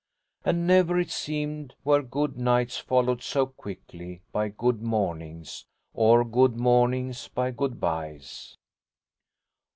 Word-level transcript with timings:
And 0.43 0.65
never, 0.65 0.99
it 0.99 1.11
seemed, 1.11 1.75
were 1.83 2.01
good 2.01 2.35
nights 2.35 2.79
followed 2.79 3.21
so 3.21 3.45
quickly 3.45 4.23
by 4.31 4.47
good 4.49 4.81
mornings, 4.81 5.67
or 5.93 6.25
good 6.25 6.57
mornings 6.59 7.27
by 7.27 7.51
good 7.51 7.79
byes. 7.79 8.57